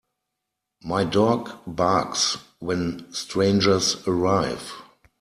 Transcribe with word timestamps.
My 0.83 1.03
dog 1.03 1.51
barks 1.67 2.35
when 2.57 3.13
strangers 3.13 3.97
arrive. 4.07 4.73